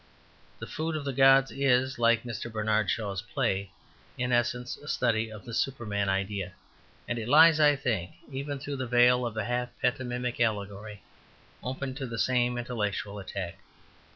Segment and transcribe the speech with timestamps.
[0.57, 2.51] "The Food of the Gods" is, like Mr.
[2.51, 3.69] Bernard Shaw's play,
[4.17, 6.53] in essence a study of the Superman idea.
[7.07, 11.03] And it lies, I think, even through the veil of a half pantomimic allegory,
[11.61, 13.59] open to the same intellectual attack.